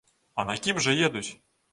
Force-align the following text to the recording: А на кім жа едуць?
А 0.43 0.45
на 0.49 0.55
кім 0.67 0.79
жа 0.85 0.95
едуць? 1.09 1.27